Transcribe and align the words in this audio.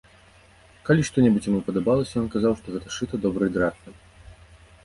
Калі 0.87 1.01
што-небудзь 1.09 1.47
яму 1.51 1.59
падабалася, 1.69 2.15
ён 2.23 2.27
казаў, 2.37 2.57
што 2.63 2.67
гэта 2.77 2.87
сшыта 2.97 3.21
добрай 3.27 3.49
дратвай. 3.55 3.93